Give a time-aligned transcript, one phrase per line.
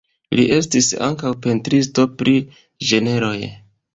[0.37, 2.35] Li estis ankaŭ pentristo pri
[2.93, 3.37] ĝenroj.